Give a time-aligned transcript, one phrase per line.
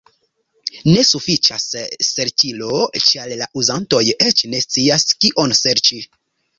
[0.95, 1.65] Ne sufiĉas
[2.09, 2.71] serĉilo,
[3.05, 6.07] ĉar la uzantoj eĉ ne scias kion serĉi.